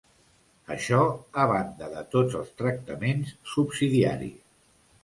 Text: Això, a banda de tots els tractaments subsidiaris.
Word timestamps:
Això, 0.75 1.01
a 1.43 1.45
banda 1.53 1.91
de 1.93 2.03
tots 2.17 2.41
els 2.41 2.51
tractaments 2.63 3.39
subsidiaris. 3.55 4.43